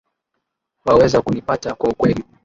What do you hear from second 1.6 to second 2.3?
kwa ukweli?